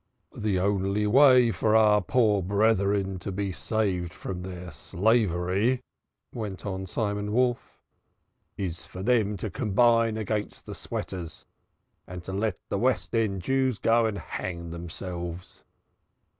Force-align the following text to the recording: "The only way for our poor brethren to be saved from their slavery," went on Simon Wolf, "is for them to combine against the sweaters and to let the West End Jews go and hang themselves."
"The 0.35 0.59
only 0.59 1.05
way 1.05 1.51
for 1.51 1.75
our 1.75 2.01
poor 2.01 2.41
brethren 2.41 3.19
to 3.19 3.31
be 3.31 3.51
saved 3.51 4.11
from 4.15 4.41
their 4.41 4.71
slavery," 4.71 5.81
went 6.33 6.65
on 6.65 6.87
Simon 6.87 7.31
Wolf, 7.33 7.83
"is 8.57 8.83
for 8.83 9.03
them 9.03 9.37
to 9.37 9.51
combine 9.51 10.17
against 10.17 10.65
the 10.65 10.73
sweaters 10.73 11.45
and 12.07 12.23
to 12.23 12.33
let 12.33 12.57
the 12.69 12.79
West 12.79 13.13
End 13.13 13.43
Jews 13.43 13.77
go 13.77 14.07
and 14.07 14.17
hang 14.17 14.71
themselves." 14.71 15.63